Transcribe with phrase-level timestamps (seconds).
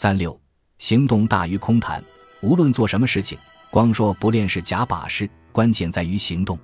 [0.00, 0.40] 三六，
[0.78, 2.00] 行动大于空谈。
[2.40, 3.36] 无论做什么事情，
[3.68, 6.56] 光说不练是假把式，关键在于行动。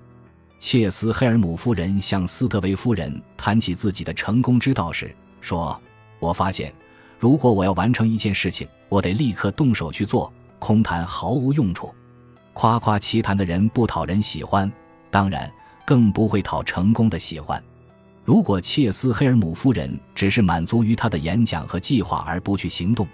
[0.61, 5.77] 切斯黑尔姆夫人向斯特维夫人谈起自己的成功之道时说
[6.21, 6.73] ：“我发现，
[7.19, 11.93] 如果我要完成一件事情，我得立刻动手去做，空谈毫无用处。
[12.53, 14.71] 夸夸其谈的人不讨人喜欢，
[15.11, 15.53] 当然
[15.85, 17.61] 更不会讨成功的喜欢。
[18.23, 23.09] 如果切斯黑尔姆夫人只是满足于他的演讲和计划而不去行动，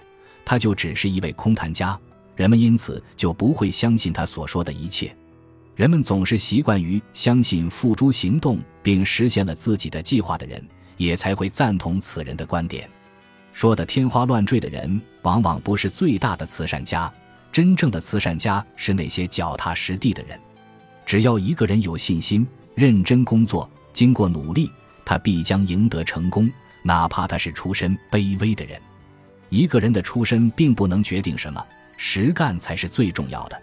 [0.45, 1.98] 他就只是一位空谈家，
[2.37, 5.15] 人们因此就不会相信他所说的一切。
[5.77, 10.62] 人们总是习惯于相信付诸行动并实现了自己的计划的人，
[10.96, 12.88] 也才会赞同此人的观点。
[13.52, 17.12] 说的天花乱坠的人，往往不是最大的慈善家。
[17.52, 20.38] 真正的慈善家是那些脚踏实地的人。
[21.04, 24.70] 只要一个人有信心、认真工作，经过努力，
[25.04, 26.48] 他必将赢得成功，
[26.84, 28.80] 哪怕他是出身卑微的人。
[29.50, 31.62] 一个人的出身并不能决定什么，
[31.96, 33.62] 实干才是最重要的。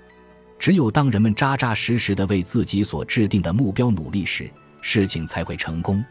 [0.59, 4.49] 只有当人们扎扎实实的为自己所制定的目标努力时，
[4.81, 6.03] 事情才会成功。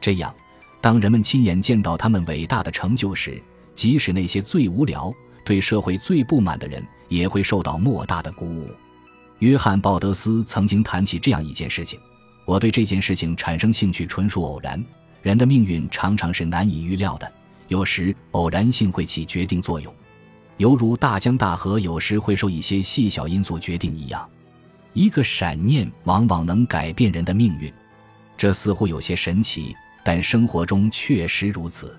[0.00, 0.34] 这样，
[0.80, 3.40] 当人们亲眼见到他们伟大的成就时，
[3.74, 5.12] 即使那些最无聊、
[5.44, 8.70] 对社会最不满的人，也会受到莫大的鼓舞。
[9.40, 11.98] 约翰·鲍德斯曾经谈起这样一件事情：
[12.46, 14.82] 我对这件事情产生兴趣纯属偶然。
[15.22, 17.30] 人的命运常常是难以预料的。
[17.70, 19.94] 有时偶然性会起决定作用，
[20.56, 24.28] 犹如大江大河有时会受一些细小因素决定一样。
[24.92, 27.72] 一个闪念往往能改变人的命运，
[28.36, 31.96] 这似乎有些神奇，但生活中确实如此。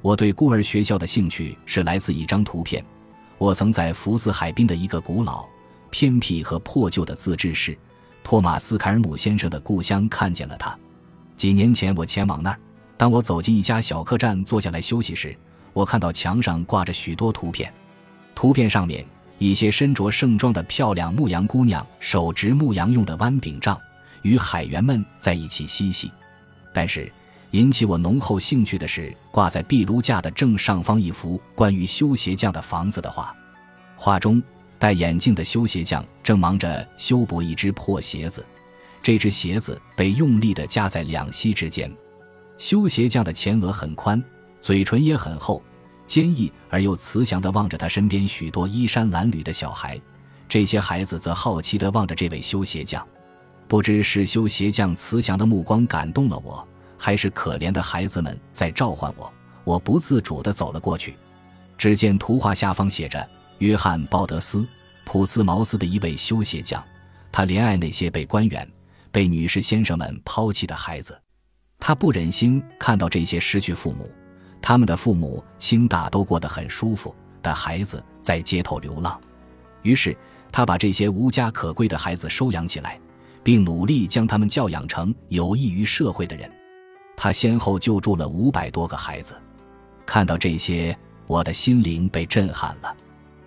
[0.00, 2.84] 我对孤儿学校的兴趣是来自一张图片。
[3.36, 5.44] 我曾在福斯海滨的一个古老、
[5.90, 7.76] 偏僻和破旧的自治市——
[8.22, 10.78] 托马斯·凯尔姆先生的故乡看见了它。
[11.36, 12.60] 几年前，我前往那儿。
[13.00, 15.34] 当我走进一家小客栈坐下来休息时，
[15.72, 17.72] 我看到墙上挂着许多图片。
[18.34, 19.02] 图片上面
[19.38, 23.80] 一些身着盛装的漂亮牧羊姑娘手执牧羊用的弯柄杖，
[24.20, 26.12] 与海员们在一起嬉戏。
[26.74, 27.10] 但是
[27.52, 33.34] 引起我浓厚兴趣的是挂在壁炉架的正上方一幅关于修鞋匠的房子的画。
[33.96, 34.42] 画中
[34.78, 38.44] 戴眼镜的修鞋匠正忙着修补一只破鞋子，
[39.02, 41.90] 这只鞋子被用力地夹在两膝之间。
[42.60, 44.22] 修鞋匠的前额很宽，
[44.60, 45.62] 嘴唇也很厚，
[46.06, 49.98] 坚毅而又慈祥地望着他身边许多衣衫褴褛的小孩。
[50.46, 53.04] 这些孩子则好奇地望着这位修鞋匠。
[53.66, 59.32] 不知是修鞋匠慈祥的目光感动了我，还是可怜的孩子们在召唤我。
[59.64, 61.16] 我不自主地走了过去。
[61.78, 64.68] 只见图画下方写着：“约翰·鲍德斯，
[65.06, 66.84] 普斯茅斯的一位修鞋匠。
[67.32, 68.70] 他怜爱那些被官员、
[69.10, 71.18] 被女士先生们抛弃的孩子。”
[71.80, 74.08] 他不忍心看到这些失去父母，
[74.60, 79.18] 他们的父母亲大都过得很舒服的孩子在街头流浪，
[79.82, 80.14] 于是
[80.52, 83.00] 他把这些无家可归的孩子收养起来，
[83.42, 86.48] 并努力将他们教养成有益于社会的人。
[87.16, 89.34] 他先后救助了五百多个孩子。
[90.04, 92.94] 看到这些，我的心灵被震撼了。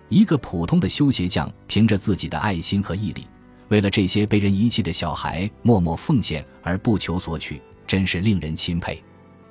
[0.08, 3.26] 一个普通的修鞋匠，凭着自己的爱心和毅力，
[3.68, 7.60] 为了这些被人遗弃的小孩默默奉献而不求索取。
[7.86, 9.02] 真是令人钦佩。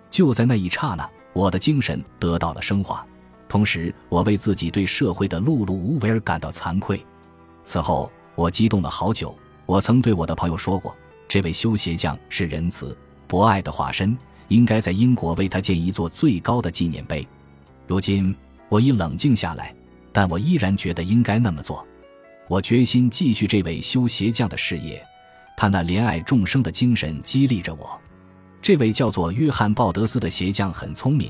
[0.09, 3.05] 就在那一刹那，我的精神得到了升华，
[3.49, 7.03] 同时我为自己对社会的碌碌无为而感到惭愧。
[7.63, 9.35] 此后，我激动了好久。
[9.65, 10.95] 我曾对我的朋友说过，
[11.27, 12.95] 这位修鞋匠是仁慈、
[13.27, 14.15] 博爱的化身，
[14.49, 17.25] 应该在英国为他建一座最高的纪念碑。
[17.87, 18.35] 如今，
[18.67, 19.73] 我已冷静下来，
[20.11, 21.85] 但我依然觉得应该那么做。
[22.49, 25.01] 我决心继续这位修鞋匠的事业，
[25.55, 27.99] 他那怜爱众生的精神激励着我。
[28.63, 31.29] 这位叫做约翰·鲍德斯的鞋匠很聪明，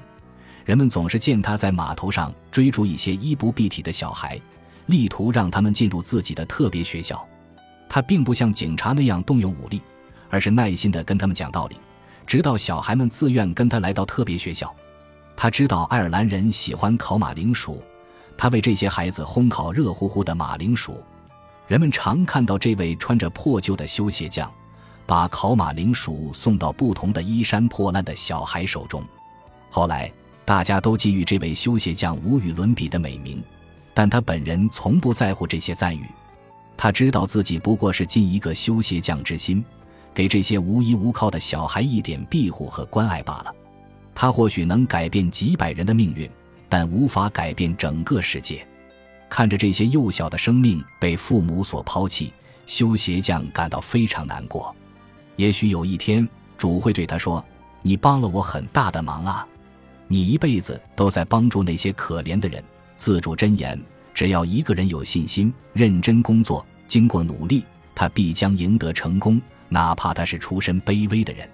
[0.66, 4.40] 人们总是见他在码头上追逐一些衣不蔽体的小孩，
[4.86, 7.28] 力图让他们进入自己的特别学校。
[7.90, 9.82] 他并不像警察那样动用武力，
[10.30, 11.78] 而是耐心地跟他们讲道理，
[12.28, 14.72] 直到小孩们自愿跟他来到特别学校。
[15.36, 17.82] 他知道爱尔兰人喜欢烤马铃薯，
[18.38, 21.02] 他为这些孩子烘烤热乎乎的马铃薯。
[21.68, 24.52] 人们常看到这位穿着破旧的修鞋匠。
[25.14, 29.04] 把烤马铃薯送到不同的衣衫破烂的小孩手中。
[29.70, 30.12] 后来，
[30.44, 33.40] 大家都给予这位修鞋匠无与伦比的美名，
[33.94, 36.04] 但他本人从不在乎这些赞誉。
[36.76, 39.64] 他知道自己不过是尽一个修鞋匠之心，
[40.16, 43.54] 给这些无依无靠的小孩一点庇护和关爱罢了。
[44.16, 46.28] 他或许能改变几百人的命运，
[46.68, 48.68] 但无法改变整个世界。
[49.30, 52.34] 看着这些幼小的生命被父母所抛弃，
[52.66, 54.76] 修鞋匠感到非常难过。
[55.36, 56.28] 也许有一天，
[56.58, 57.44] 主会对他说
[57.82, 59.48] ：“你帮了我很大的忙啊！
[60.08, 62.64] 你一辈子都在帮助那些可怜的人，
[62.98, 63.82] 自主箴言：
[64.14, 67.64] 只要一个人有信心、认真工作，经过努力，
[67.96, 71.50] 他必将赢得成功，哪怕他是出身卑微的人。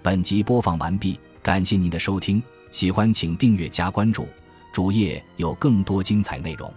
[0.00, 2.40] 本集播放完毕，感谢您的收听，
[2.70, 4.28] 喜欢请订阅加关注，
[4.72, 6.72] 主页有更多精彩内容。